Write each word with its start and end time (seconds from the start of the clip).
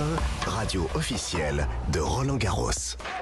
1, 0.00 0.39
radio 0.60 0.90
officielle 0.94 1.66
de 1.90 2.00
Roland 2.00 2.36
Garros. 2.36 2.70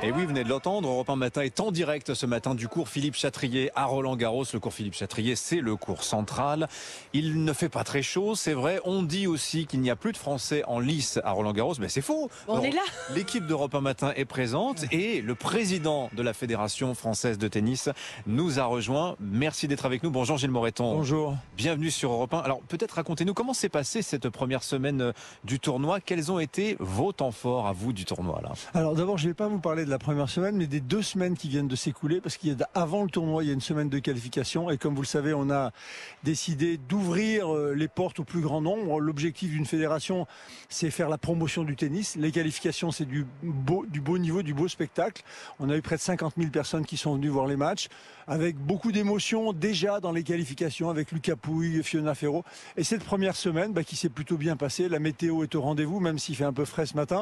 Et 0.03 0.11
oui, 0.11 0.23
vous 0.23 0.27
venez 0.27 0.43
de 0.43 0.49
l'entendre, 0.49 0.89
Europe 0.89 1.09
1 1.09 1.15
Matin 1.15 1.43
est 1.43 1.61
en 1.61 1.71
direct 1.71 2.13
ce 2.15 2.27
matin 2.27 2.57
du 2.57 2.67
cours 2.67 2.89
Philippe 2.89 3.15
Chatrier 3.15 3.71
à 3.77 3.85
Roland 3.85 4.17
Garros. 4.17 4.43
Le 4.53 4.59
cours 4.59 4.75
Philippe 4.75 4.95
Chatrier, 4.95 5.37
c'est 5.37 5.61
le 5.61 5.77
cours 5.77 6.03
central. 6.03 6.69
Il 7.13 7.45
ne 7.45 7.53
fait 7.53 7.69
pas 7.69 7.85
très 7.85 8.03
chaud, 8.03 8.35
c'est 8.35 8.55
vrai. 8.55 8.81
On 8.85 9.05
dit 9.05 9.29
aussi 9.29 9.67
qu'il 9.67 9.83
n'y 9.83 9.91
a 9.91 9.95
plus 9.95 10.11
de 10.11 10.17
Français 10.17 10.65
en 10.67 10.81
lice 10.81 11.21
à 11.23 11.31
Roland 11.31 11.53
Garros, 11.53 11.75
mais 11.79 11.89
c'est 11.89 12.01
faux. 12.01 12.29
On 12.49 12.61
est 12.61 12.73
là. 12.73 12.83
L'équipe 13.15 13.47
d'Europe 13.47 13.73
1 13.73 13.83
Matin 13.83 14.13
est 14.17 14.25
présente 14.25 14.85
et 14.91 15.21
le 15.21 15.37
président 15.37 16.11
de 16.15 16.25
la 16.25 16.33
Fédération 16.33 16.93
française 16.97 17.39
de 17.39 17.47
tennis 17.47 17.89
nous 18.27 18.59
a 18.59 18.65
rejoint. 18.65 19.15
Merci 19.21 19.69
d'être 19.69 19.87
avec 19.87 20.03
nous. 20.03 20.11
Bonjour 20.11 20.39
Gilles 20.39 20.51
Moreton. 20.51 20.93
Bonjour. 20.93 21.37
Bienvenue 21.57 21.93
sur 21.93 22.11
Europe 22.11 22.35
1. 22.35 22.39
Alors 22.39 22.63
peut-être 22.63 22.97
racontez-nous 22.97 23.35
comment 23.35 23.55
s'est 23.55 23.69
passée 23.69 24.03
cette 24.03 24.29
première 24.29 24.65
semaine 24.65 25.13
du 25.45 25.61
tournoi? 25.61 26.01
Quels 26.01 26.33
ont 26.33 26.41
été 26.41 26.77
vos 26.81 27.13
temps 27.13 27.28
forts 27.31 27.67
à 27.67 27.73
vous 27.73 27.93
du 27.93 28.05
tournoi 28.05 28.41
là 28.43 28.53
Alors 28.75 28.95
d'abord, 28.95 29.19
je 29.19 29.25
ne 29.25 29.31
vais 29.31 29.35
pas 29.35 29.49
vous 29.49 29.61
parler 29.61 29.85
de 29.85 29.91
la 29.91 29.99
première 29.99 30.29
semaine, 30.29 30.57
mais 30.57 30.67
des 30.67 30.81
deux 30.81 31.03
semaines 31.03 31.37
qui 31.37 31.49
viennent 31.49 31.69
de 31.69 31.77
s'écouler, 31.77 32.21
parce 32.21 32.37
qu'il 32.37 32.57
le 33.05 33.11
tournoi, 33.11 33.45
il 33.45 33.49
y 33.49 33.51
a 33.51 33.55
une 33.55 33.61
semaine 33.61 33.89
de 33.89 33.99
qualification, 33.99 34.71
et 34.71 34.79
comme 34.79 34.95
vous 34.95 35.03
le 35.03 35.07
savez, 35.07 35.35
on 35.35 35.51
a 35.51 35.73
décidé 36.25 36.79
d'ouvrir 36.79 37.55
euh, 37.55 37.75
les 37.75 37.89
portes 37.89 38.21
au 38.21 38.25
plus 38.25 38.41
grand 38.41 38.61
nombre. 38.61 39.01
L'objectif 39.01 39.51
d'une 39.51 39.67
fédération, 39.67 40.27
c'est 40.69 40.91
faire 40.91 41.09
la 41.09 41.19
promotion 41.19 41.65
du 41.65 41.77
tennis. 41.77 42.17
Les 42.17 42.33
qualifications, 42.33 42.91
c'est 42.91 43.05
du 43.05 43.27
beau, 43.43 43.85
du 43.87 44.01
beau 44.01 44.19
niveau, 44.19 44.43
du 44.43 44.55
beau 44.55 44.69
spectacle. 44.69 45.23
On 45.59 45.71
a 45.71 45.77
eu 45.77 45.83
près 45.83 45.97
de 45.97 46.01
50 46.01 46.35
000 46.37 46.51
personnes 46.51 46.85
qui 46.85 46.97
sont 46.97 47.15
venues 47.15 47.29
voir 47.29 47.47
les 47.47 47.57
matchs, 47.57 47.89
avec 48.27 48.57
beaucoup 48.57 48.93
d'émotions 48.93 49.53
déjà 49.53 50.01
dans 50.01 50.13
les 50.13 50.23
qualifications, 50.23 50.91
avec 50.91 51.13
Lucas 51.13 51.37
Pouille, 51.37 51.83
Fiona 51.83 52.15
Ferro. 52.15 52.45
Et 52.77 52.85
cette 52.85 53.05
première 53.05 53.37
semaine, 53.37 53.73
bah, 53.73 53.85
qui 53.85 53.97
s'est 53.97 54.09
plutôt 54.09 54.37
bien 54.37 54.57
passée, 54.57 54.89
la 54.89 54.99
météo 54.99 55.43
est 55.43 55.55
au 55.55 55.63
rendez-vous, 55.63 56.01
même 56.01 56.19
s'il 56.19 56.37
fait 56.37 56.45
un 56.45 56.53
peu 56.53 56.65
frais 56.65 56.87
ce 56.87 56.95
matin. 56.95 57.18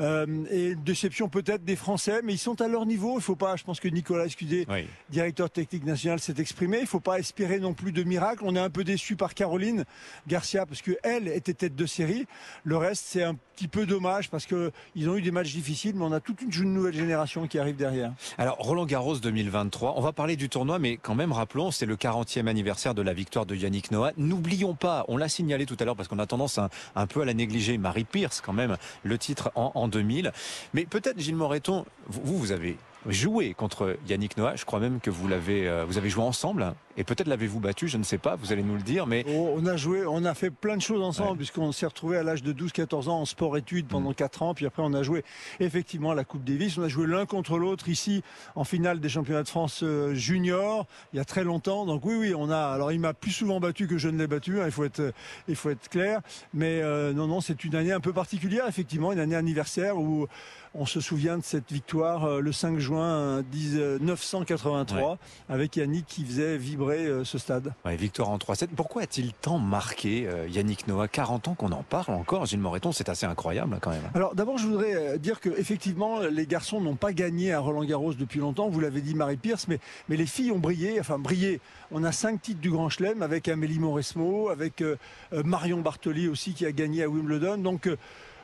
Euh, 0.00 0.26
et 0.50 0.74
déception 0.74 1.28
peut-être 1.28 1.64
des 1.64 1.76
Français, 1.76 2.20
mais 2.24 2.34
ils 2.34 2.38
sont 2.38 2.60
à 2.60 2.68
leur 2.68 2.86
niveau. 2.86 3.14
Il 3.18 3.22
faut 3.22 3.36
pas, 3.36 3.56
je 3.56 3.64
pense 3.64 3.80
que 3.80 3.88
Nicolas 3.88 4.26
Escudé, 4.26 4.66
Oui. 4.68 4.86
directeur 5.10 5.50
technique 5.50 5.84
national, 5.84 6.18
s'est 6.20 6.34
exprimé. 6.38 6.78
Il 6.80 6.86
faut 6.86 7.00
pas 7.00 7.18
espérer 7.18 7.58
non 7.60 7.74
plus 7.74 7.92
de 7.92 8.02
miracle. 8.02 8.42
On 8.46 8.54
est 8.56 8.60
un 8.60 8.70
peu 8.70 8.84
déçu 8.84 9.16
par 9.16 9.34
Caroline 9.34 9.84
Garcia 10.26 10.66
parce 10.66 10.82
que 10.82 10.92
elle 11.02 11.28
était 11.28 11.54
tête 11.54 11.74
de 11.76 11.86
série. 11.86 12.26
Le 12.64 12.76
reste, 12.76 13.04
c'est 13.06 13.22
un 13.22 13.34
petit 13.56 13.68
peu 13.68 13.86
dommage 13.86 14.30
parce 14.30 14.46
que 14.46 14.70
ils 14.94 15.08
ont 15.08 15.16
eu 15.16 15.22
des 15.22 15.30
matchs 15.30 15.52
difficiles, 15.52 15.94
mais 15.96 16.04
on 16.04 16.12
a 16.12 16.20
toute 16.20 16.40
une 16.42 16.72
nouvelle 16.72 16.94
génération 16.94 17.46
qui 17.46 17.58
arrive 17.58 17.76
derrière. 17.76 18.12
Alors 18.38 18.56
Roland 18.58 18.86
Garros 18.86 19.16
2023, 19.18 19.94
on 19.96 20.00
va 20.00 20.12
parler 20.12 20.36
du 20.36 20.48
tournoi, 20.48 20.78
mais 20.78 20.96
quand 20.96 21.14
même 21.14 21.32
rappelons, 21.32 21.70
c'est 21.70 21.86
le 21.86 21.96
40e 21.96 22.46
anniversaire 22.46 22.94
de 22.94 23.02
la 23.02 23.12
victoire 23.12 23.46
de 23.46 23.54
Yannick 23.56 23.90
Noah. 23.90 24.12
N'oublions 24.16 24.74
pas, 24.74 25.04
on 25.08 25.16
l'a 25.16 25.28
signalé 25.28 25.66
tout 25.66 25.76
à 25.80 25.84
l'heure 25.84 25.96
parce 25.96 26.08
qu'on 26.08 26.18
a 26.18 26.26
tendance 26.26 26.58
un, 26.58 26.68
un 26.94 27.06
peu 27.06 27.22
à 27.22 27.24
la 27.24 27.34
négliger, 27.34 27.78
Marie 27.78 28.04
Pierce 28.04 28.40
quand 28.40 28.52
même, 28.52 28.76
le 29.02 29.18
titre 29.28 29.52
en, 29.54 29.72
en 29.74 29.88
2000. 29.88 30.32
Mais 30.72 30.86
peut-être 30.86 31.18
Gilles 31.20 31.36
Moreton, 31.36 31.84
vous, 32.06 32.38
vous 32.38 32.52
avez 32.52 32.76
joué 33.06 33.54
contre 33.54 33.96
Yannick 34.08 34.36
Noah. 34.36 34.56
Je 34.56 34.64
crois 34.64 34.80
même 34.80 35.00
que 35.00 35.10
vous 35.10 35.28
l'avez, 35.28 35.68
euh, 35.68 35.84
vous 35.86 35.98
avez 35.98 36.10
joué 36.10 36.22
ensemble. 36.24 36.74
Et 36.96 37.04
peut-être 37.04 37.28
l'avez-vous 37.28 37.60
battu, 37.60 37.86
je 37.86 37.96
ne 37.96 38.02
sais 38.02 38.18
pas. 38.18 38.34
Vous 38.34 38.52
allez 38.52 38.64
nous 38.64 38.74
le 38.74 38.82
dire, 38.82 39.06
mais 39.06 39.24
Oh, 39.28 39.54
On 39.56 39.64
a 39.66 39.76
joué, 39.76 40.04
on 40.04 40.24
a 40.24 40.34
fait 40.34 40.50
plein 40.50 40.76
de 40.76 40.82
choses 40.82 41.00
ensemble, 41.00 41.30
Ouais. 41.32 41.36
puisqu'on 41.36 41.70
s'est 41.70 41.86
retrouvé 41.86 42.16
à 42.16 42.24
l'âge 42.24 42.42
de 42.42 42.52
12-14 42.52 43.08
ans 43.08 43.20
en 43.20 43.24
sport-études 43.24 43.86
pendant 43.86 44.12
4 44.12 44.42
ans, 44.42 44.52
puis 44.52 44.66
après 44.66 44.82
on 44.84 44.92
a 44.94 45.04
joué 45.04 45.24
effectivement 45.60 46.12
la 46.12 46.24
Coupe 46.24 46.42
Davis. 46.42 46.76
On 46.76 46.82
a 46.82 46.88
joué 46.88 47.06
l'un 47.06 47.24
contre 47.24 47.56
l'autre 47.56 47.88
ici 47.88 48.24
en 48.56 48.64
finale 48.64 48.98
des 48.98 49.08
championnats 49.08 49.44
de 49.44 49.48
France 49.48 49.80
euh, 49.84 50.12
junior 50.14 50.86
il 51.12 51.18
y 51.18 51.20
a 51.20 51.24
très 51.24 51.44
longtemps. 51.44 51.86
Donc 51.86 52.04
oui, 52.04 52.16
oui, 52.18 52.34
on 52.36 52.50
a. 52.50 52.58
Alors 52.58 52.90
il 52.90 52.98
m'a 52.98 53.14
plus 53.14 53.30
souvent 53.30 53.60
battu 53.60 53.86
que 53.86 53.96
je 53.96 54.08
ne 54.08 54.18
l'ai 54.18 54.26
battu. 54.26 54.60
hein, 54.60 54.64
il 54.66 54.72
faut 54.72 54.84
être, 54.84 55.12
il 55.46 55.54
faut 55.54 55.70
être 55.70 55.88
clair. 55.88 56.20
Mais 56.52 56.80
euh, 56.82 57.12
non, 57.12 57.28
non, 57.28 57.40
c'est 57.40 57.62
une 57.64 57.76
année 57.76 57.92
un 57.92 58.00
peu 58.00 58.12
particulière, 58.12 58.64
effectivement, 58.66 59.12
une 59.12 59.20
année 59.20 59.36
anniversaire 59.36 59.96
où 59.98 60.26
on 60.74 60.84
se 60.84 61.00
souvient 61.00 61.38
de 61.38 61.44
cette 61.44 61.70
victoire 61.72 62.24
euh, 62.24 62.40
le 62.40 62.50
5 62.52 62.78
juin 62.78 62.87
euh, 62.96 63.42
1983 63.52 65.18
avec 65.48 65.76
Yannick 65.76 66.06
qui 66.06 66.24
faisait 66.24 66.56
vibrer 66.56 67.06
euh, 67.06 67.24
ce 67.24 67.38
stade. 67.38 67.72
ouais, 67.84 67.96
victoire 67.96 68.28
en 68.30 68.38
3-7. 68.38 68.68
Pourquoi 68.76 69.02
a-t-il 69.02 69.32
tant 69.32 69.58
marqué 69.58 70.26
euh, 70.26 70.48
Yannick 70.48 70.86
Noah? 70.86 71.08
40 71.08 71.48
ans 71.48 71.54
qu'on 71.54 71.72
en 71.72 71.82
parle 71.82 72.14
encore, 72.14 72.46
Gilles 72.46 72.60
Moreton, 72.60 72.92
c'est 72.92 73.08
assez 73.08 73.26
incroyable 73.26 73.74
hein, 73.74 73.78
quand 73.80 73.90
même. 73.90 74.10
Alors 74.14 74.34
d'abord, 74.34 74.58
je 74.58 74.66
voudrais 74.66 74.94
euh, 74.94 75.18
dire 75.18 75.40
que 75.40 75.50
effectivement, 75.50 76.20
les 76.20 76.46
garçons 76.46 76.80
n'ont 76.80 76.96
pas 76.96 77.12
gagné 77.12 77.52
à 77.52 77.60
Roland 77.60 77.84
Garros 77.84 78.14
depuis 78.14 78.40
longtemps. 78.40 78.68
Vous 78.68 78.80
l'avez 78.80 79.00
dit, 79.00 79.14
Marie 79.14 79.36
Pierce, 79.36 79.68
mais 79.68 79.78
mais 80.08 80.16
les 80.16 80.26
filles 80.26 80.52
ont 80.52 80.58
brillé. 80.58 81.00
Enfin, 81.00 81.18
brillé. 81.18 81.60
On 81.90 82.04
a 82.04 82.12
cinq 82.12 82.42
titres 82.42 82.60
du 82.60 82.70
Grand 82.70 82.90
Chelem 82.90 83.22
avec 83.22 83.48
Amélie 83.48 83.78
Mauresmo, 83.78 84.50
avec 84.50 84.82
euh, 84.82 84.96
euh, 85.32 85.42
Marion 85.42 85.80
Bartoli 85.80 86.28
aussi 86.28 86.52
qui 86.52 86.66
a 86.66 86.72
gagné 86.72 87.02
à 87.02 87.08
Wimbledon. 87.08 87.58
Donc 87.58 87.86
euh, 87.86 87.96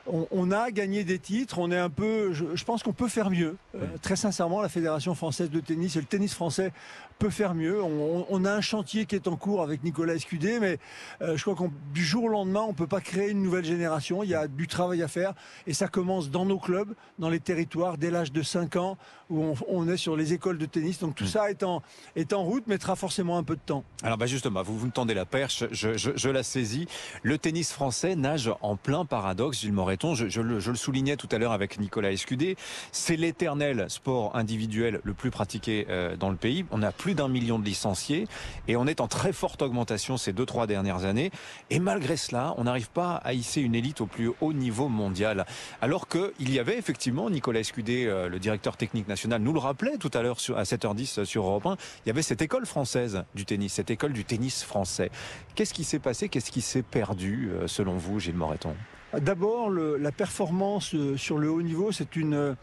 on, 0.06 0.26
on 0.30 0.50
a 0.50 0.70
gagné 0.70 1.04
des 1.04 1.18
titres, 1.18 1.58
on 1.58 1.70
est 1.70 1.78
un 1.78 1.90
peu, 1.90 2.32
je, 2.32 2.44
je 2.54 2.64
pense 2.64 2.82
qu'on 2.82 2.92
peut 2.92 3.08
faire 3.08 3.30
mieux. 3.30 3.56
Euh, 3.74 3.86
très 4.02 4.16
sincèrement, 4.16 4.60
la 4.60 4.68
Fédération 4.68 5.14
française 5.14 5.50
de 5.50 5.60
tennis 5.60 5.96
et 5.96 6.00
le 6.00 6.06
tennis 6.06 6.34
français 6.34 6.72
peut 7.18 7.30
faire 7.30 7.54
mieux. 7.54 7.82
On, 7.82 8.44
a 8.44 8.52
un 8.52 8.60
chantier 8.60 9.06
qui 9.06 9.14
est 9.14 9.28
en 9.28 9.36
cours 9.36 9.62
avec 9.62 9.84
Nicolas 9.84 10.14
Escudé, 10.14 10.58
mais 10.58 10.78
euh, 11.22 11.36
je 11.36 11.42
crois 11.42 11.54
qu'on 11.54 11.70
du 11.92 12.04
jour 12.04 12.24
au 12.24 12.28
lendemain, 12.28 12.64
on 12.66 12.74
peut 12.74 12.88
pas 12.88 13.00
créer 13.00 13.30
une 13.30 13.42
nouvelle 13.42 13.64
génération. 13.64 14.22
Il 14.22 14.30
y 14.30 14.34
a 14.34 14.48
du 14.48 14.66
travail 14.66 15.02
à 15.02 15.08
faire 15.08 15.32
et 15.66 15.74
ça 15.74 15.86
commence 15.88 16.30
dans 16.30 16.44
nos 16.44 16.58
clubs, 16.58 16.92
dans 17.18 17.30
les 17.30 17.40
territoires, 17.40 17.98
dès 17.98 18.10
l'âge 18.10 18.32
de 18.32 18.42
5 18.42 18.76
ans, 18.76 18.98
où 19.30 19.42
on, 19.42 19.54
on 19.68 19.88
est 19.88 19.96
sur 19.96 20.16
les 20.16 20.32
écoles 20.32 20.58
de 20.58 20.66
tennis. 20.66 20.98
Donc 20.98 21.14
tout 21.14 21.26
ça 21.26 21.50
est 21.50 21.62
en, 21.62 21.82
est 22.16 22.32
en 22.32 22.42
route, 22.42 22.66
mettra 22.66 22.96
forcément 22.96 23.38
un 23.38 23.44
peu 23.44 23.54
de 23.54 23.60
temps. 23.64 23.84
Alors 24.02 24.18
bah 24.18 24.26
justement, 24.26 24.62
vous, 24.62 24.76
vous 24.76 24.86
me 24.86 24.92
tendez 24.92 25.14
la 25.14 25.24
perche, 25.24 25.64
je, 25.70 25.96
je, 25.96 26.10
je 26.16 26.28
la 26.28 26.42
saisis. 26.42 26.86
Le 27.22 27.38
tennis 27.38 27.72
français 27.72 28.16
nage 28.16 28.50
en 28.60 28.76
plein 28.76 29.04
paradoxe, 29.04 29.60
Gilles 29.60 29.72
Je, 30.02 30.40
le, 30.40 30.60
soulignais 30.74 31.16
tout 31.16 31.28
à 31.30 31.38
l'heure 31.38 31.52
avec 31.52 31.78
Nicolas 31.78 32.12
Escudé. 32.12 32.56
C'est 32.92 33.16
l'éternel 33.16 33.86
sport 33.88 34.34
individuel 34.36 35.00
le 35.02 35.14
plus 35.14 35.30
pratiqué 35.30 35.86
euh, 35.88 36.16
dans 36.16 36.30
le 36.30 36.36
pays. 36.36 36.64
On 36.70 36.82
a 36.82 36.92
plus 36.92 37.14
d'un 37.14 37.28
million 37.28 37.58
de 37.58 37.64
licenciés 37.64 38.26
et 38.68 38.76
on 38.76 38.86
est 38.86 39.00
en 39.00 39.08
très 39.08 39.32
forte 39.32 39.62
augmentation 39.62 40.16
ces 40.16 40.32
deux 40.32 40.46
trois 40.46 40.66
dernières 40.66 41.04
années. 41.04 41.30
Et 41.70 41.78
malgré 41.78 42.16
cela, 42.16 42.54
on 42.56 42.64
n'arrive 42.64 42.90
pas 42.90 43.16
à 43.16 43.32
hisser 43.32 43.60
une 43.60 43.74
élite 43.74 44.00
au 44.00 44.06
plus 44.06 44.30
haut 44.40 44.52
niveau 44.52 44.88
mondial. 44.88 45.46
Alors 45.80 46.08
que 46.08 46.32
il 46.38 46.52
y 46.52 46.58
avait 46.58 46.78
effectivement 46.78 47.30
Nicolas 47.30 47.60
Escudé, 47.60 48.06
euh, 48.06 48.28
le 48.28 48.38
directeur 48.38 48.76
technique 48.76 49.08
national, 49.08 49.40
nous 49.42 49.52
le 49.52 49.60
rappelait 49.60 49.96
tout 49.98 50.10
à 50.14 50.22
l'heure 50.22 50.38
à 50.56 50.62
7h10 50.64 51.24
sur 51.24 51.44
Europe 51.44 51.66
1. 51.66 51.76
Il 52.04 52.08
y 52.08 52.10
avait 52.10 52.22
cette 52.22 52.42
école 52.42 52.66
française 52.66 53.24
du 53.34 53.44
tennis, 53.44 53.74
cette 53.74 53.90
école 53.90 54.12
du 54.12 54.24
tennis 54.24 54.64
français. 54.64 55.10
Qu'est-ce 55.54 55.74
qui 55.74 55.84
s'est 55.84 55.98
passé 55.98 56.28
Qu'est-ce 56.28 56.50
qui 56.50 56.60
s'est 56.60 56.82
perdu 56.82 57.50
euh, 57.52 57.68
selon 57.68 57.96
vous, 57.96 58.20
Gilles 58.20 58.34
Moreton? 58.34 58.74
D'abord, 59.20 59.70
la 59.70 60.12
performance 60.12 60.94
euh, 60.94 61.16
sur 61.16 61.38
le 61.38 61.50
haut 61.50 61.62
niveau, 61.62 61.92
c'est 61.92 62.16
une 62.16 62.56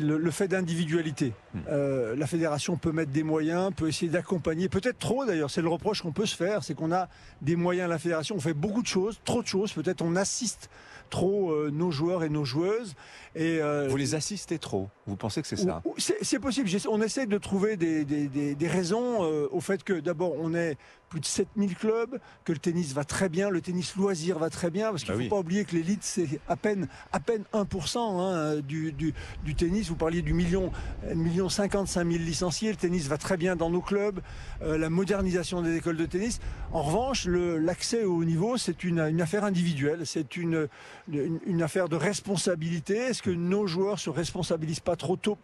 le, 0.00 0.18
le 0.18 0.30
fait 0.32 0.48
d'individualité. 0.48 1.32
Hmm. 1.54 1.58
Euh, 1.68 2.16
la 2.16 2.26
fédération 2.26 2.76
peut 2.76 2.90
mettre 2.90 3.12
des 3.12 3.22
moyens, 3.22 3.70
peut 3.76 3.86
essayer 3.88 4.10
d'accompagner, 4.10 4.68
peut-être 4.68 4.98
trop 4.98 5.24
d'ailleurs. 5.24 5.50
C'est 5.50 5.62
le 5.62 5.68
reproche 5.68 6.02
qu'on 6.02 6.10
peut 6.10 6.26
se 6.26 6.34
faire, 6.34 6.64
c'est 6.64 6.74
qu'on 6.74 6.90
a 6.90 7.08
des 7.40 7.54
moyens 7.54 7.86
à 7.86 7.88
la 7.88 7.98
fédération. 8.00 8.34
On 8.36 8.40
fait 8.40 8.54
beaucoup 8.54 8.82
de 8.82 8.88
choses, 8.88 9.20
trop 9.24 9.40
de 9.42 9.46
choses. 9.46 9.72
Peut-être 9.72 10.02
on 10.02 10.16
assiste 10.16 10.68
trop 11.10 11.52
euh, 11.52 11.70
nos 11.72 11.92
joueurs 11.92 12.24
et 12.24 12.28
nos 12.28 12.44
joueuses. 12.44 12.94
Et 13.36 13.60
euh, 13.62 13.86
Vous 13.88 13.96
les 13.96 14.16
assistez 14.16 14.58
trop. 14.58 14.88
Vous 15.06 15.14
pensez 15.16 15.42
que 15.42 15.48
c'est 15.48 15.56
ça 15.56 15.80
C'est 15.98 16.40
possible. 16.40 16.68
On 16.88 17.00
essaie 17.00 17.26
de 17.26 17.38
trouver 17.38 17.76
des, 17.76 18.04
des- 18.04 18.26
des- 18.26 18.54
des 18.56 18.68
raisons 18.68 19.20
au 19.20 19.60
fait 19.60 19.84
que 19.84 19.92
d'abord 19.92 20.32
on 20.38 20.54
est 20.54 20.76
plus 21.10 21.20
de 21.20 21.26
7000 21.26 21.74
clubs, 21.76 22.18
que 22.44 22.52
le 22.52 22.58
tennis 22.58 22.94
va 22.94 23.02
très 23.04 23.28
bien, 23.28 23.50
le 23.50 23.60
tennis 23.60 23.96
loisir 23.96 24.38
va 24.38 24.48
très 24.48 24.70
bien, 24.70 24.90
parce 24.90 25.02
qu'il 25.02 25.12
Bah 25.12 25.16
ne 25.16 25.18
faut 25.18 25.24
oui. 25.24 25.28
pas 25.28 25.38
oublier 25.40 25.64
que 25.64 25.74
l'élite 25.74 26.04
c'est 26.04 26.40
à 26.48 26.56
peine 26.56 26.86
à 27.12 27.18
peine 27.20 27.42
1% 27.52 27.98
hein, 27.98 28.60
du, 28.60 28.92
du, 28.92 29.12
du 29.44 29.54
tennis. 29.56 29.88
Vous 29.88 29.96
parliez 29.96 30.22
du 30.22 30.32
million, 30.32 30.70
million 31.14 31.48
55 31.48 32.08
000 32.10 32.22
licenciés. 32.24 32.70
Le 32.70 32.76
tennis 32.76 33.08
va 33.08 33.18
très 33.18 33.36
bien 33.36 33.56
dans 33.56 33.70
nos 33.70 33.80
clubs. 33.80 34.20
euh, 34.62 34.78
la 34.78 34.88
modernisation 34.88 35.62
des 35.62 35.76
écoles 35.76 35.96
de 35.96 36.06
tennis. 36.06 36.38
En 36.72 36.82
revanche, 36.82 37.26
l'accès 37.26 38.04
au 38.04 38.14
haut 38.18 38.24
niveau, 38.24 38.56
c'est 38.56 38.84
une, 38.84 39.00
une 39.00 39.20
affaire 39.20 39.42
individuelle. 39.44 40.06
C'est 40.06 40.36
une, 40.36 40.68
une, 41.10 41.40
une 41.44 41.62
affaire 41.62 41.88
de 41.88 41.96
responsabilité. 41.96 42.96
Est-ce 42.96 43.22
que 43.22 43.30
nos 43.30 43.66
joueurs 43.66 43.98
se 43.98 44.10
responsabilisent 44.10 44.78
pas 44.80 44.94
trop 44.94 45.16
tôt, 45.16 45.38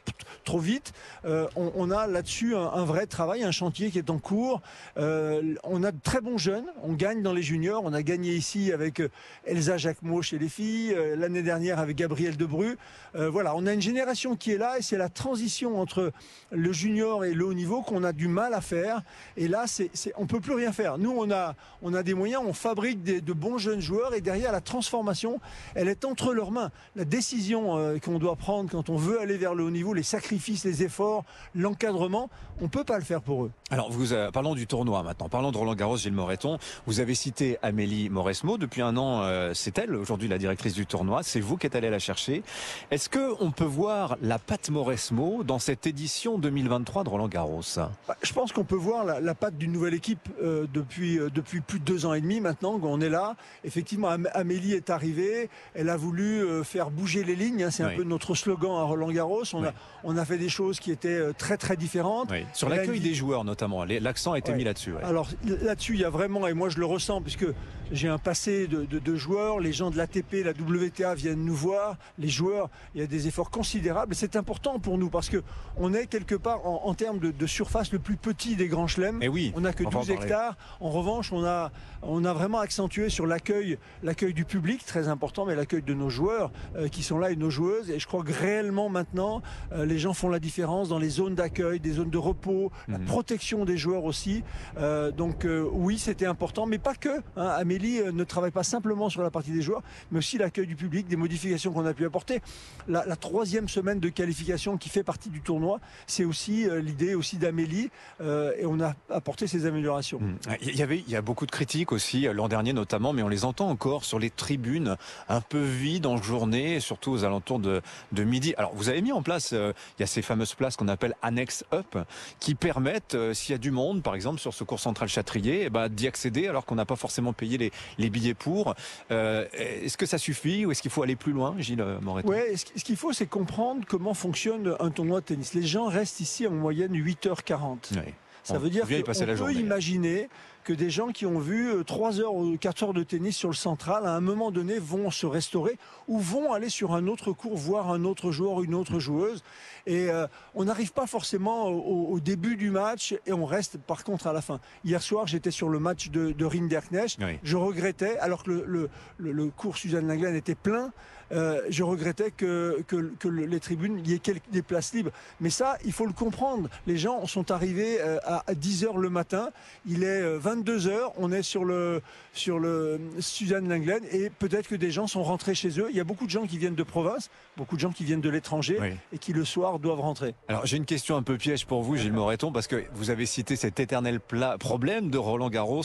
trop 0.44 0.60
vite? 0.60 0.92
Euh, 1.24 1.48
on, 1.56 1.72
on 1.74 1.90
a 1.90 2.06
là-dessus 2.06 2.54
un, 2.54 2.60
un 2.72 2.84
vrai 2.84 3.06
travail, 3.06 3.42
un 3.42 3.50
chantier 3.50 3.90
qui 3.90 3.98
est 3.98 4.10
en 4.10 4.18
cours. 4.18 4.60
Euh, 4.96 5.54
on 5.64 5.82
a 5.82 5.92
de 5.92 6.00
très 6.02 6.20
bons 6.20 6.38
jeunes. 6.38 6.66
On 6.82 6.92
gagne 6.92 7.22
dans 7.22 7.32
les 7.32 7.42
juniors. 7.42 7.82
On 7.84 7.92
a 7.92 8.02
gagné 8.02 8.34
ici 8.34 8.72
avec 8.72 9.00
euh, 9.00 9.08
Elsa 9.44 9.76
Jacquemot 9.76 10.22
chez 10.22 10.38
les 10.38 10.48
filles. 10.48 10.92
euh, 10.94 11.16
L'année 11.16 11.42
dernière 11.42 11.78
avec 11.78 11.96
Gabriel 11.96 12.36
Debru. 12.36 12.76
Euh, 13.14 13.30
voilà, 13.30 13.54
on 13.56 13.66
a 13.66 13.72
une 13.72 13.80
génération 13.82 14.36
qui 14.36 14.52
est 14.52 14.58
là 14.58 14.78
et 14.78 14.82
c'est 14.82 14.96
la 14.96 15.08
transition 15.08 15.80
entre 15.80 16.12
le 16.50 16.72
junior 16.72 17.24
et 17.24 17.34
le 17.34 17.44
haut 17.44 17.54
niveau 17.54 17.82
qu'on 17.82 18.04
a 18.04 18.12
du 18.12 18.28
mal 18.28 18.54
à 18.54 18.60
faire. 18.60 19.02
Et 19.36 19.48
là, 19.48 19.64
c'est, 19.66 19.90
c'est, 19.94 20.12
on 20.16 20.26
peut 20.26 20.40
plus 20.40 20.54
rien 20.54 20.72
faire. 20.72 20.98
Nous, 20.98 21.14
on 21.16 21.30
a, 21.30 21.54
des 22.02 22.14
moyens, 22.14 22.42
on 22.46 22.52
fabrique 22.52 23.02
de 23.02 23.32
bons 23.32 23.58
jeunes 23.58 23.80
joueurs 23.80 24.14
et 24.14 24.20
derrière 24.20 24.52
la 24.52 24.60
transformation, 24.60 25.40
elle 25.74 25.88
est 25.88 26.04
entre 26.04 26.32
leurs 26.34 26.50
mains. 26.50 26.70
La 26.94 27.04
décision 27.04 27.98
qu'on 28.04 28.18
doit 28.18 28.36
prendre 28.36 28.70
quand 28.70 28.90
on 28.90 28.96
veut 28.96 29.20
aller 29.20 29.36
vers 29.36 29.54
le 29.54 29.64
haut 29.64 29.70
niveau, 29.70 29.94
les 29.94 30.02
sacrifices, 30.02 30.64
les 30.64 30.82
efforts, 30.82 31.24
l'encadrement, 31.54 32.30
on 32.60 32.68
peut 32.68 32.84
pas 32.84 32.98
le 32.98 33.04
faire 33.04 33.22
pour 33.22 33.44
eux. 33.44 33.50
Alors, 33.70 33.90
vous, 33.90 34.14
parlons 34.32 34.54
du 34.54 34.66
tournoi 34.66 35.02
maintenant. 35.02 35.28
De 35.52 35.56
Roland 35.58 35.74
Garros, 35.74 35.96
Gilles 35.96 36.12
Moreton. 36.12 36.58
Vous 36.86 37.00
avez 37.00 37.14
cité 37.14 37.58
Amélie 37.62 38.08
Mauresmo. 38.08 38.58
Depuis 38.58 38.82
un 38.82 38.96
an, 38.96 39.22
euh, 39.22 39.52
c'est 39.54 39.78
elle, 39.78 39.94
aujourd'hui, 39.94 40.28
la 40.28 40.38
directrice 40.38 40.74
du 40.74 40.86
tournoi. 40.86 41.22
C'est 41.22 41.40
vous 41.40 41.56
qui 41.56 41.66
êtes 41.66 41.76
allé 41.76 41.90
la 41.90 41.98
chercher. 41.98 42.42
Est-ce 42.90 43.08
que 43.08 43.34
on 43.40 43.50
peut 43.50 43.64
voir 43.64 44.16
la 44.22 44.38
patte 44.38 44.70
Mauresmo 44.70 45.42
dans 45.44 45.58
cette 45.58 45.86
édition 45.86 46.38
2023 46.38 47.04
de 47.04 47.08
Roland 47.08 47.28
Garros? 47.28 47.62
Bah, 48.08 48.16
Je 48.22 48.32
pense 48.32 48.52
qu'on 48.52 48.64
peut 48.64 48.74
voir 48.76 49.04
la, 49.04 49.20
la 49.20 49.34
patte 49.34 49.56
d'une 49.58 49.72
nouvelle 49.72 49.94
équipe 49.94 50.28
euh, 50.42 50.66
depuis, 50.72 51.18
euh, 51.18 51.30
depuis 51.34 51.60
plus 51.60 51.78
de 51.78 51.84
deux 51.84 52.06
ans 52.06 52.14
et 52.14 52.20
demi 52.20 52.40
maintenant 52.40 52.78
qu'on 52.78 53.00
est 53.00 53.08
là. 53.08 53.36
Effectivement, 53.64 54.08
Am- 54.08 54.28
Amélie 54.34 54.72
est 54.74 54.90
arrivée. 54.90 55.48
Elle 55.74 55.88
a 55.90 55.96
voulu 55.96 56.42
faire 56.64 56.90
bouger 56.90 57.24
les 57.24 57.36
lignes. 57.36 57.64
hein. 57.64 57.70
C'est 57.70 57.82
un 57.82 57.90
peu 57.90 58.04
notre 58.04 58.34
slogan 58.34 58.72
à 58.76 58.82
Roland 58.82 59.10
Garros. 59.10 59.42
On, 59.52 59.62
Oui. 59.62 59.68
a, 59.68 59.74
on 60.04 60.16
a 60.16 60.24
fait 60.24 60.38
des 60.38 60.48
choses 60.48 60.80
qui 60.80 60.90
étaient 60.90 61.32
très 61.34 61.56
très 61.56 61.76
différentes. 61.76 62.28
Oui. 62.30 62.44
Sur 62.52 62.68
l'accueil 62.68 63.00
des 63.00 63.14
joueurs, 63.14 63.44
notamment. 63.44 63.84
L'accent 63.84 64.32
a 64.32 64.38
été 64.38 64.50
Ouais. 64.52 64.56
mis 64.58 64.64
là-dessus. 64.64 64.92
ouais. 64.92 65.02
Alors 65.02 65.28
là-dessus, 65.44 65.94
il 65.94 66.00
y 66.00 66.04
a 66.04 66.10
vraiment, 66.10 66.46
et 66.46 66.54
moi 66.54 66.68
je 66.68 66.78
le 66.78 66.86
ressens, 66.86 67.20
puisque 67.22 67.46
j'ai 67.92 68.08
un 68.08 68.18
passé 68.18 68.66
de, 68.66 68.84
de- 68.84 68.98
de 68.98 69.14
joueurs, 69.14 69.60
les 69.60 69.72
gens 69.72 69.90
de 69.90 69.96
l'ATP, 69.96 70.42
la 70.44 70.50
WTA 70.50 71.14
viennent 71.14 71.44
nous 71.44 71.54
voir, 71.54 71.96
les 72.18 72.28
joueurs, 72.28 72.68
il 72.94 73.00
y 73.00 73.04
a 73.04 73.06
des 73.06 73.28
efforts 73.28 73.50
considérables. 73.50 74.14
C'est 74.16 74.34
important 74.34 74.80
pour 74.80 74.98
nous 74.98 75.08
parce 75.08 75.28
que 75.28 75.42
on 75.76 75.94
est 75.94 76.06
quelque 76.06 76.34
part 76.34 76.66
en, 76.66 76.82
en 76.86 76.94
termes 76.94 77.20
de, 77.20 77.30
de 77.30 77.46
surface 77.46 77.92
le 77.92 78.00
plus 78.00 78.16
petit 78.16 78.56
des 78.56 78.66
grands 78.66 78.88
chelems. 78.88 79.22
Et 79.22 79.28
oui, 79.28 79.52
On 79.54 79.60
n'a 79.60 79.72
que 79.72 79.84
on 79.84 79.90
va 79.90 79.98
en 79.98 80.00
12 80.00 80.08
parler. 80.08 80.22
hectares. 80.24 80.56
En 80.80 80.90
revanche, 80.90 81.32
on 81.32 81.44
a, 81.44 81.70
on 82.02 82.24
a 82.24 82.32
vraiment 82.32 82.58
accentué 82.58 83.08
sur 83.08 83.24
l'accueil, 83.26 83.78
l'accueil 84.02 84.34
du 84.34 84.44
public, 84.44 84.84
très 84.84 85.06
important, 85.06 85.46
mais 85.46 85.54
l'accueil 85.54 85.82
de 85.82 85.94
nos 85.94 86.10
joueurs 86.10 86.50
euh, 86.76 86.88
qui 86.88 87.04
sont 87.04 87.18
là 87.18 87.30
et 87.30 87.36
nos 87.36 87.50
joueuses. 87.50 87.90
Et 87.90 88.00
je 88.00 88.06
crois 88.08 88.24
que 88.24 88.32
réellement 88.32 88.88
maintenant, 88.88 89.42
euh, 89.72 89.84
les 89.86 89.98
gens 90.00 90.12
font 90.12 90.28
la 90.28 90.40
différence 90.40 90.88
dans 90.88 90.98
les 90.98 91.10
zones 91.10 91.36
d'accueil, 91.36 91.78
des 91.78 91.92
zones 91.92 92.10
de 92.10 92.18
repos, 92.18 92.72
la 92.88 92.98
Mhm. 92.98 93.04
protection 93.04 93.64
des 93.64 93.76
joueurs 93.76 94.04
aussi. 94.04 94.42
Euh, 94.78 95.12
donc 95.12 95.25
euh, 95.44 95.68
oui, 95.72 95.98
c'était 95.98 96.26
important, 96.26 96.66
mais 96.66 96.78
pas 96.78 96.94
que. 96.94 97.20
hein. 97.36 97.48
Amélie 97.48 98.00
euh, 98.00 98.12
ne 98.12 98.24
travaille 98.24 98.50
pas 98.50 98.62
simplement 98.62 99.08
sur 99.08 99.22
la 99.22 99.30
partie 99.30 99.50
des 99.50 99.62
joueurs, 99.62 99.82
mais 100.10 100.18
aussi 100.18 100.38
l'accueil 100.38 100.66
du 100.66 100.76
public, 100.76 101.06
des 101.08 101.16
modifications 101.16 101.72
qu'on 101.72 101.86
a 101.86 101.94
pu 101.94 102.04
apporter. 102.04 102.40
La, 102.88 103.04
troisième 103.16 103.68
semaine 103.68 103.98
de 103.98 104.08
qualification 104.08 104.76
qui 104.76 104.88
fait 104.88 105.02
partie 105.02 105.30
du 105.30 105.40
tournoi, 105.40 105.80
c'est 106.06 106.24
aussi 106.24 106.68
euh, 106.68 106.80
l'idée 106.80 107.14
aussi 107.14 107.38
d'Amélie, 107.38 107.90
et 108.20 108.66
on 108.66 108.80
a 108.80 108.94
apporté 109.10 109.46
ces 109.46 109.66
améliorations. 109.66 110.20
Mm. 110.20 110.36
Il 110.62 110.76
y 110.76 110.82
avait, 110.82 110.98
il 110.98 111.10
y 111.10 111.16
a 111.16 111.22
beaucoup 111.22 111.46
de 111.46 111.50
critiques 111.50 111.92
aussi 111.92 112.22
l'an 112.32 112.48
dernier 112.48 112.72
notamment, 112.72 113.12
mais 113.12 113.22
on 113.22 113.28
les 113.28 113.44
entend 113.44 113.68
encore 113.68 114.04
sur 114.04 114.18
les 114.18 114.30
tribunes 114.30 114.96
un 115.28 115.40
peu 115.40 115.62
vides 115.62 116.06
en 116.06 116.16
journée, 116.22 116.80
surtout 116.80 117.12
aux 117.12 117.24
alentours 117.24 117.58
de, 117.58 117.82
midi. 118.12 118.54
Alors 118.56 118.72
vous 118.74 118.88
avez 118.88 119.02
mis 119.02 119.12
en 119.12 119.22
place, 119.22 119.52
il 119.52 120.00
y 120.00 120.02
a 120.02 120.06
ces 120.06 120.22
fameuses 120.22 120.54
places 120.54 120.76
qu'on 120.76 120.88
appelle 120.88 121.14
annex 121.22 121.64
up, 121.72 121.96
qui 122.40 122.54
permettent, 122.54 123.16
s'il 123.32 123.52
y 123.52 123.54
a 123.54 123.58
du 123.58 123.70
monde, 123.70 124.02
par 124.02 124.14
exemple 124.14 124.40
sur 124.40 124.54
ce 124.54 124.64
cours 124.64 124.80
central 124.80 125.08
Châtrier, 125.16 125.62
eh 125.64 125.70
ben, 125.70 125.88
d'y 125.88 126.06
accéder 126.06 126.46
alors 126.46 126.66
qu'on 126.66 126.74
n'a 126.74 126.84
pas 126.84 126.96
forcément 126.96 127.32
payé 127.32 127.56
les, 127.56 127.72
les 127.96 128.10
billets 128.10 128.34
pour. 128.34 128.74
Euh, 129.10 129.46
est-ce 129.54 129.96
que 129.96 130.04
ça 130.04 130.18
suffit 130.18 130.66
ou 130.66 130.70
est-ce 130.72 130.82
qu'il 130.82 130.90
faut 130.90 131.02
aller 131.02 131.16
plus 131.16 131.32
loin, 131.32 131.54
Gilles 131.58 131.84
Moreton 132.02 132.28
Ouais, 132.28 132.52
et 132.52 132.56
ce 132.56 132.84
qu'il 132.84 132.96
faut, 132.96 133.14
c'est 133.14 133.26
comprendre 133.26 133.82
comment 133.88 134.12
fonctionne 134.12 134.76
un 134.78 134.90
tournoi 134.90 135.20
de 135.20 135.24
tennis. 135.26 135.54
Les 135.54 135.62
gens 135.62 135.86
restent 135.86 136.20
ici 136.20 136.46
en 136.46 136.50
moyenne 136.50 136.92
8h40. 136.94 137.76
Oui. 137.92 138.12
Ça 138.44 138.54
On 138.54 138.58
veut 138.58 138.70
dire 138.70 138.82
qu'on 138.86 139.02
peut 139.02 139.36
journée. 139.36 139.54
imaginer 139.54 140.28
que 140.66 140.72
des 140.72 140.90
gens 140.90 141.08
qui 141.12 141.26
ont 141.26 141.38
vu 141.38 141.70
euh, 141.70 141.84
3 141.84 142.20
heures 142.20 142.34
ou 142.34 142.56
4 142.58 142.82
heures 142.82 142.92
de 142.92 143.04
tennis 143.04 143.36
sur 143.36 143.48
le 143.48 143.54
central, 143.54 144.04
à 144.04 144.10
un 144.16 144.20
moment 144.20 144.50
donné, 144.50 144.80
vont 144.80 145.12
se 145.12 145.24
restaurer 145.24 145.78
ou 146.08 146.18
vont 146.18 146.52
aller 146.52 146.68
sur 146.68 146.92
un 146.92 147.06
autre 147.06 147.30
cours, 147.32 147.56
voir 147.56 147.92
un 147.92 148.04
autre 148.04 148.32
joueur, 148.32 148.64
une 148.64 148.74
autre 148.74 148.98
joueuse. 148.98 149.44
Et 149.86 150.10
euh, 150.10 150.26
on 150.56 150.64
n'arrive 150.64 150.92
pas 150.92 151.06
forcément 151.06 151.68
au, 151.68 152.08
au 152.14 152.18
début 152.18 152.56
du 152.56 152.70
match 152.72 153.14
et 153.26 153.32
on 153.32 153.44
reste 153.46 153.78
par 153.78 154.02
contre 154.02 154.26
à 154.26 154.32
la 154.32 154.42
fin. 154.42 154.58
Hier 154.84 155.00
soir, 155.00 155.28
j'étais 155.28 155.52
sur 155.52 155.68
le 155.68 155.78
match 155.78 156.10
de, 156.10 156.32
de 156.32 156.44
Rinderknecht. 156.44 157.18
Oui. 157.22 157.38
Je 157.44 157.56
regrettais, 157.56 158.18
alors 158.18 158.42
que 158.42 158.50
le, 158.50 158.64
le, 158.66 158.90
le- 159.18 159.30
le 159.32 159.46
cours 159.50 159.76
Suzanne 159.76 160.08
Lenglen 160.08 160.34
était 160.34 160.56
plein, 160.56 160.90
euh, 161.32 161.60
je 161.68 161.82
regrettais 161.82 162.30
que, 162.30 162.82
que, 162.86 163.12
que 163.18 163.28
le- 163.28 163.46
les 163.46 163.60
tribunes, 163.60 164.00
il 164.04 164.10
y 164.10 164.14
ait 164.14 164.18
quelques, 164.18 164.48
des 164.52 164.62
places 164.62 164.92
libres. 164.94 165.10
Mais 165.40 165.50
ça, 165.50 165.76
il 165.84 165.92
faut 165.92 166.06
le 166.06 166.12
comprendre. 166.12 166.68
Les 166.86 166.96
gens 166.96 167.26
sont 167.26 167.50
arrivés 167.50 167.98
euh, 168.00 168.18
à, 168.24 168.44
à 168.46 168.54
10 168.54 168.84
heures 168.84 168.98
le 168.98 169.10
matin. 169.10 169.50
Il 169.86 170.02
est 170.04 170.06
euh, 170.22 170.38
22 170.38 170.88
heures. 170.88 171.12
On 171.18 171.32
est 171.32 171.42
sur 171.42 171.64
le, 171.64 172.00
sur 172.32 172.58
le 172.58 173.00
Suzanne 173.20 173.68
Lenglen 173.68 174.02
et 174.12 174.30
peut-être 174.30 174.68
que 174.68 174.74
des 174.76 174.90
gens 174.90 175.06
sont 175.06 175.22
rentrés 175.22 175.54
chez 175.54 175.78
eux. 175.80 175.88
Il 175.90 175.96
y 175.96 176.00
a 176.00 176.04
beaucoup 176.04 176.26
de 176.26 176.30
gens 176.30 176.46
qui 176.46 176.58
viennent 176.58 176.74
de 176.74 176.82
province, 176.82 177.30
beaucoup 177.56 177.76
de 177.76 177.80
gens 177.80 177.92
qui 177.92 178.04
viennent 178.04 178.20
de 178.20 178.30
l'étranger 178.30 178.78
Oui. 178.80 178.90
et 179.12 179.18
qui 179.18 179.32
le 179.32 179.44
soir 179.44 179.78
doivent 179.78 180.00
rentrer. 180.00 180.34
Alors 180.48 180.66
j'ai 180.66 180.76
une 180.76 180.84
question 180.86 181.16
un 181.16 181.22
peu 181.22 181.36
piège 181.36 181.66
pour 181.66 181.82
vous, 181.82 181.96
Gilles 181.96 182.12
Moreton, 182.12 182.52
parce 182.52 182.66
que 182.66 182.84
vous 182.94 183.10
avez 183.10 183.26
cité 183.26 183.56
cet 183.56 183.80
éternel 183.80 184.20
problème 184.58 185.10
de 185.10 185.18
Roland 185.18 185.50
Garros, 185.50 185.82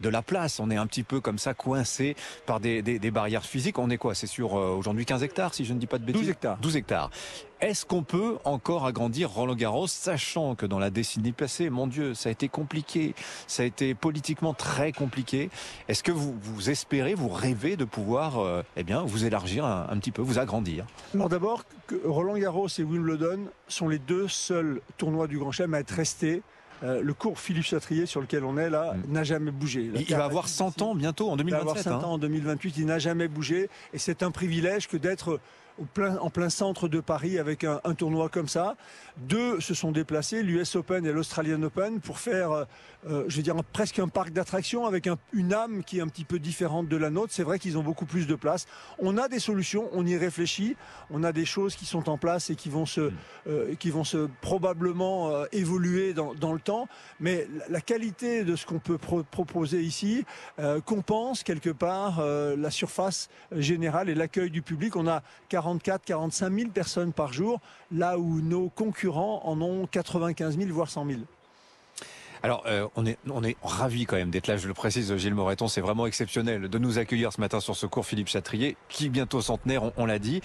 de 0.00 0.08
la 0.08 0.22
place. 0.22 0.60
On 0.60 0.70
est 0.70 0.76
un 0.76 0.86
petit 0.86 1.02
peu 1.02 1.20
comme 1.20 1.38
ça 1.38 1.54
coincé 1.54 2.16
par 2.46 2.60
des, 2.60 2.82
des- 2.82 2.98
des 2.98 3.10
barrières 3.10 3.44
physiques. 3.44 3.78
On 3.78 3.90
est 3.90 3.98
quoi? 3.98 4.14
C'est 4.14 4.26
sur 4.26 4.58
euh, 4.58 4.74
aujourd'hui 4.78 5.04
15 5.04 5.22
hectares, 5.22 5.54
si 5.54 5.64
je 5.64 5.72
ne 5.74 5.78
dis 5.78 5.86
pas 5.86 5.98
de 5.98 6.04
bêtises 6.04 6.22
12 6.22 6.30
hectares. 6.30 6.58
12 6.58 6.76
hectares. 6.76 7.10
Est-ce 7.60 7.84
qu'on 7.84 8.04
peut 8.04 8.36
encore 8.44 8.86
agrandir 8.86 9.30
Roland 9.30 9.56
Garros, 9.56 9.88
sachant 9.88 10.54
que 10.54 10.64
dans 10.64 10.78
la 10.78 10.90
décennie 10.90 11.32
passée, 11.32 11.70
mon 11.70 11.88
Dieu, 11.88 12.14
ça 12.14 12.28
a 12.28 12.32
été 12.32 12.48
compliqué, 12.48 13.14
ça 13.48 13.64
a 13.64 13.66
été 13.66 13.94
politiquement 13.94 14.54
très 14.54 14.92
compliqué. 14.92 15.50
Est-ce 15.88 16.04
que 16.04 16.12
vous, 16.12 16.36
vous 16.40 16.70
espérez, 16.70 17.14
vous 17.14 17.28
rêvez 17.28 17.76
de 17.76 17.84
pouvoir, 17.84 18.38
euh, 18.38 18.62
eh 18.76 18.84
bien, 18.84 19.02
vous 19.02 19.24
élargir 19.24 19.64
un, 19.64 19.88
un 19.90 19.98
petit 19.98 20.12
peu, 20.12 20.22
vous 20.22 20.38
agrandir? 20.38 20.86
Alors 21.14 21.28
d'abord, 21.28 21.64
Roland 22.04 22.38
Garros 22.38 22.68
et 22.78 22.82
Wimbledon 22.82 23.46
sont 23.66 23.88
les 23.88 23.98
deux 23.98 24.28
seuls 24.28 24.80
tournois 24.96 25.26
du 25.26 25.38
Grand 25.38 25.50
Chelem 25.50 25.74
à 25.74 25.80
être 25.80 25.90
restés. 25.90 26.42
Euh, 26.84 27.02
le 27.02 27.14
cours 27.14 27.38
Philippe 27.38 27.64
Chatrier 27.64 28.06
sur 28.06 28.20
lequel 28.20 28.44
on 28.44 28.56
est 28.56 28.70
là 28.70 28.94
Mm. 28.94 29.12
n'a 29.12 29.24
jamais 29.24 29.50
bougé. 29.50 29.90
La 29.92 30.00
Il, 30.00 30.14
va 30.14 30.24
avoir 30.24 30.44
Terre 30.44 30.54
100 30.54 30.82
ans 30.82 30.94
bientôt, 30.94 31.30
en 31.30 31.36
Il 31.36 31.50
va 31.50 31.58
avoir 31.58 31.74
2027. 31.74 31.92
100 31.92 31.98
hein. 31.98 32.04
ans 32.04 32.12
en 32.14 32.18
2028, 32.18 32.74
il 32.78 32.86
n'a 32.86 32.98
jamais 32.98 33.28
bougé. 33.28 33.68
Et 33.92 33.98
c'est 33.98 34.22
un 34.22 34.30
privilège 34.30 34.88
que 34.88 34.96
d'être 34.96 35.40
plein, 35.84 36.16
en 36.18 36.30
plein 36.30 36.48
centre 36.50 36.88
de 36.88 37.00
Paris 37.00 37.38
avec 37.38 37.64
un, 37.64 37.80
tournoi 37.94 38.28
comme 38.28 38.48
ça. 38.48 38.76
Deux 39.16 39.60
se 39.60 39.74
sont 39.74 39.90
déplacés, 39.92 40.42
l'US 40.42 40.76
Open 40.76 41.04
et 41.06 41.12
l'Australian 41.12 41.62
Open, 41.62 42.00
pour 42.00 42.18
faire, 42.18 42.52
euh, 42.52 42.64
euh, 43.08 43.24
je 43.28 43.36
veux 43.36 43.42
dire, 43.42 43.56
presque 43.72 43.98
un 43.98 44.08
parc 44.08 44.30
d'attractions 44.30 44.86
avec 44.86 45.06
un- 45.06 45.18
une 45.32 45.52
âme 45.52 45.82
qui 45.82 45.98
est 45.98 46.00
un 46.00 46.08
petit 46.08 46.24
peu 46.24 46.38
différente 46.38 46.88
de 46.88 46.96
la 46.96 47.10
nôtre. 47.10 47.32
C'est 47.32 47.42
vrai 47.42 47.58
qu'ils 47.58 47.76
ont 47.78 47.82
beaucoup 47.82 48.06
plus 48.06 48.26
de 48.26 48.34
place. 48.34 48.66
On 48.98 49.16
a 49.18 49.28
des 49.28 49.38
solutions, 49.40 49.88
on 49.92 50.06
y 50.06 50.16
réfléchit. 50.16 50.76
On 51.10 51.24
a 51.24 51.32
des 51.32 51.44
choses 51.44 51.74
qui 51.74 51.84
sont 51.86 52.08
en 52.08 52.18
place 52.18 52.50
et 52.50 52.54
qui 52.56 52.68
vont 52.68 52.86
se, 52.86 53.10
euh, 53.48 53.74
qui 53.76 53.90
vont 53.90 54.04
se 54.04 54.28
probablement 54.40 55.44
évoluer 55.52 56.12
dans, 56.14 56.52
le 56.52 56.60
temps. 56.60 56.88
Mais 57.20 57.48
la- 57.68 57.80
qualité 57.80 58.44
de 58.44 58.54
ce 58.56 58.66
qu'on 58.66 58.78
peut 58.80 58.98
pro- 58.98 59.22
proposer 59.22 59.80
ici 59.80 60.24
compense 60.84 61.42
quelque 61.42 61.70
part 61.70 62.22
la 62.24 62.70
surface 62.70 63.28
générale 63.52 64.08
et 64.10 64.14
l'accueil 64.14 64.50
du 64.50 64.62
public. 64.62 64.96
On 64.96 65.06
a 65.06 65.22
44, 65.68 66.04
45 66.04 66.52
000 66.52 66.70
personnes 66.70 67.12
par 67.12 67.32
jour, 67.32 67.60
là 67.92 68.18
où 68.18 68.40
nos 68.40 68.68
concurrents 68.70 69.42
en 69.44 69.60
ont 69.60 69.86
95 69.86 70.56
000, 70.56 70.70
voire 70.72 70.88
100 70.88 71.06
000. 71.06 71.20
Alors, 72.42 72.62
euh, 72.66 72.86
on 72.94 73.04
est 73.04 73.18
on 73.28 73.42
est 73.42 73.56
ravi 73.64 74.06
quand 74.06 74.14
même 74.14 74.30
d'être 74.30 74.46
là. 74.46 74.56
Je 74.56 74.68
le 74.68 74.74
précise, 74.74 75.14
Gilles 75.16 75.34
Moreton, 75.34 75.66
c'est 75.66 75.80
vraiment 75.80 76.06
exceptionnel 76.06 76.68
de 76.68 76.78
nous 76.78 76.98
accueillir 76.98 77.32
ce 77.32 77.40
matin 77.40 77.58
sur 77.58 77.74
ce 77.74 77.84
cours 77.84 78.06
Philippe 78.06 78.28
Chatrier, 78.28 78.76
qui 78.88 79.08
bientôt 79.08 79.40
centenaire, 79.40 79.90
on, 79.96 80.06
l'a 80.06 80.20
dit. 80.20 80.40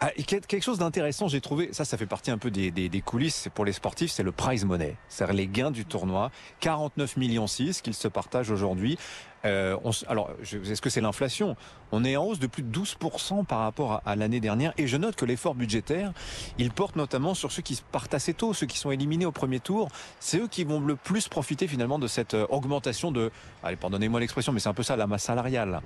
Ah, 0.00 0.10
quelque 0.26 0.60
chose 0.60 0.78
d'intéressant, 0.78 1.26
j'ai 1.26 1.40
trouvé. 1.40 1.70
Ça, 1.72 1.86
ça 1.86 1.96
fait 1.96 2.06
partie 2.06 2.30
un 2.30 2.36
peu 2.36 2.50
des, 2.50 3.02
coulisses. 3.04 3.48
Pour 3.54 3.64
les 3.64 3.72
sportifs, 3.72 4.10
c'est 4.10 4.22
le 4.22 4.32
prize 4.32 4.66
money, 4.66 4.96
c'est-à-dire 5.08 5.36
les 5.36 5.46
gains 5.46 5.70
du 5.70 5.86
tournoi, 5.86 6.30
49 6.60 7.16
millions 7.16 7.46
6 7.46 7.80
qu'ils 7.80 7.94
se 7.94 8.08
partagent 8.08 8.50
aujourd'hui. 8.50 8.98
Euh, 9.44 9.76
alors, 10.08 10.30
est-ce 10.42 10.82
que 10.82 10.90
c'est 10.90 11.00
l'inflation? 11.00 11.56
On 11.92 12.04
est 12.04 12.16
en 12.16 12.24
hausse 12.24 12.38
de 12.38 12.46
plus 12.46 12.62
de 12.62 12.76
12% 12.76 13.44
par 13.44 13.60
rapport 13.60 14.02
à, 14.04 14.16
l'année 14.16 14.40
dernière. 14.40 14.72
Et 14.78 14.86
je 14.86 14.96
note 14.96 15.16
que 15.16 15.24
l'effort 15.24 15.54
budgétaire, 15.54 16.12
il 16.58 16.70
porte 16.70 16.96
notamment 16.96 17.34
sur 17.34 17.52
ceux 17.52 17.62
qui 17.62 17.80
partent 17.92 18.14
assez 18.14 18.34
tôt, 18.34 18.52
ceux 18.52 18.66
qui 18.66 18.78
sont 18.78 18.90
éliminés 18.90 19.26
au 19.26 19.32
premier 19.32 19.60
tour. 19.60 19.88
C'est 20.20 20.38
eux 20.38 20.48
qui 20.48 20.64
vont 20.64 20.80
le 20.80 20.96
plus 20.96 21.28
profiter 21.28 21.68
finalement 21.68 21.98
de 21.98 22.06
cette 22.06 22.34
euh, 22.34 22.46
augmentation 22.50 23.12
de, 23.12 23.30
allez, 23.62 23.76
pardonnez-moi 23.76 24.20
l'expression, 24.20 24.52
mais 24.52 24.60
c'est 24.60 24.68
un 24.68 24.74
peu 24.74 24.82
ça 24.82 24.96
la 24.96 25.06
masse 25.06 25.24
salariale. 25.24 25.80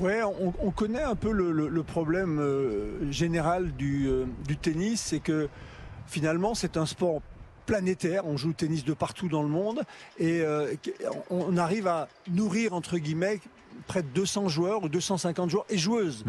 Ouais, 0.00 0.22
on, 0.22 0.52
on 0.60 0.70
connaît 0.70 1.02
un 1.02 1.14
peu 1.14 1.30
le, 1.30 1.82
problème 1.82 2.40
euh, 2.40 3.10
général 3.12 3.72
du 3.76 4.26
tennis, 4.60 5.00
c'est 5.00 5.20
que 5.20 5.48
finalement 6.06 6.54
c'est 6.54 6.76
un 6.76 6.86
sport 6.86 7.20
planétaire, 7.66 8.26
on 8.26 8.36
joue 8.36 8.52
tennis 8.52 8.84
de 8.84 8.94
partout 8.94 9.28
dans 9.28 9.42
le 9.42 9.48
monde. 9.48 9.82
Et 10.18 10.40
euh, 10.40 10.74
on 11.30 11.56
arrive 11.56 11.86
à 11.88 12.08
nourrir 12.30 12.72
entre 12.72 12.98
guillemets 12.98 13.40
près 13.86 14.02
de 14.02 14.08
200 14.08 14.48
joueurs 14.48 14.82
ou 14.84 14.88
250 14.88 15.50
joueurs 15.50 15.66
et 15.68 15.78
joueuses. 15.78 16.24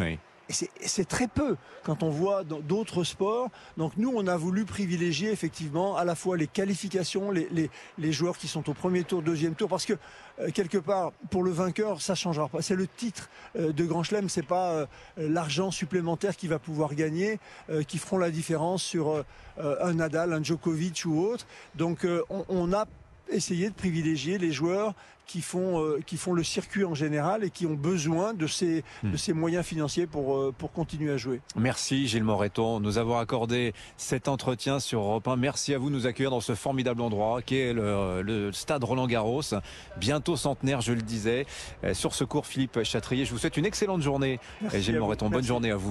C'est 0.50 1.08
très 1.08 1.28
peu 1.28 1.58
quand 1.84 2.04
on 2.04 2.10
voit 2.10 2.44
d'autres 2.44 3.04
sports. 3.04 3.50
Donc 3.78 3.94
nous, 3.98 4.12
on 4.16 4.28
a 4.28 4.38
voulu 4.38 4.66
privilégier 4.66 5.32
effectivement 5.32 5.98
à 5.98 6.06
la 6.06 6.16
fois 6.16 6.38
les 6.38 6.48
qualifications, 6.48 7.32
les, 7.32 7.48
les, 7.52 7.70
les 7.98 8.12
joueurs 8.12 8.38
qui 8.38 8.48
sont 8.48 8.70
au 8.70 8.74
premier 8.74 9.04
tour, 9.04 9.22
deuxième 9.22 9.56
tour, 9.56 9.70
parce 9.70 9.86
que 9.86 9.94
euh, 10.40 10.50
quelque 10.52 10.78
part, 10.78 11.12
pour 11.30 11.44
le 11.44 11.52
vainqueur, 11.52 12.02
ça 12.02 12.16
changera 12.16 12.48
pas. 12.48 12.62
C'est 12.62 12.76
le 12.76 12.88
titre 12.88 13.30
euh, 13.58 13.74
de 13.74 13.86
Grand 13.86 14.04
Chelem, 14.04 14.30
c'est 14.30 14.46
pas 14.46 14.72
euh, 14.72 14.86
l'argent 15.18 15.72
supplémentaire 15.72 16.36
qu'il 16.36 16.50
va 16.50 16.60
pouvoir 16.60 16.96
gagner, 16.96 17.40
qui 17.88 17.98
feront 17.98 18.18
la 18.18 18.30
différence 18.30 18.84
sur 18.84 19.24
un 19.58 19.94
Nadal, 19.94 20.34
un 20.34 20.44
Djokovic 20.44 21.04
ou 21.06 21.22
autre. 21.22 21.46
Donc 21.76 22.06
on, 22.30 22.46
on 22.50 22.74
a 22.74 22.86
essayé 23.32 23.70
de 23.70 23.76
privilégier 23.76 24.38
les 24.38 24.52
joueurs 24.52 24.94
qui 25.26 25.42
font, 25.42 25.84
euh, 25.84 26.00
qui 26.06 26.16
font 26.16 26.32
le 26.32 26.42
circuit 26.42 26.86
en 26.86 26.96
général 26.96 27.44
et 27.44 27.50
qui 27.50 27.66
ont 27.66 27.74
besoin 27.74 28.34
de 28.34 28.48
ces, 28.48 28.86
Hmm. 29.04 29.12
de 29.12 29.18
ces 29.18 29.34
moyens 29.34 29.66
financiers 29.66 30.08
pour, 30.08 30.38
euh, 30.38 30.54
pour 30.58 30.72
continuer 30.72 31.12
à 31.12 31.18
jouer. 31.18 31.42
Merci 31.58 32.08
Gilles 32.08 32.24
Moreton 32.24 32.80
de 32.80 32.86
nous 32.86 32.98
avoir 32.98 33.20
accordé 33.20 33.74
cet 33.98 34.30
entretien 34.30 34.80
sur 34.80 35.02
Europe 35.02 35.28
1. 35.28 35.36
Merci 35.36 35.74
à 35.74 35.80
vous 35.80 35.90
de 35.90 35.96
nous 35.96 36.08
accueillir 36.08 36.32
dans 36.32 36.40
ce 36.40 36.56
formidable 36.56 37.02
endroit 37.02 37.42
qui 37.42 37.58
est 37.58 37.74
le, 37.74 38.22
le 38.22 38.54
stade 38.54 38.86
Roland 38.86 39.06
Garros. 39.06 39.42
Bientôt 39.98 40.38
centenaire, 40.38 40.80
je 40.80 40.94
le 40.94 41.02
disais. 41.02 41.46
Euh, 41.84 41.94
Sur 41.94 42.14
ce 42.16 42.24
cours, 42.24 42.46
Philippe 42.48 42.84
Chatrier, 42.84 43.26
je 43.26 43.32
vous 43.34 43.38
souhaite 43.38 43.58
une 43.58 43.66
excellente 43.66 44.02
journée. 44.02 44.40
Merci 44.62 44.82
Gilles 44.82 44.96
à 44.96 45.00
vous. 45.00 45.06
Moreton, 45.06 45.30
bonne 45.30 45.44
journée 45.44 45.72
à 45.72 45.76
vous. 45.76 45.86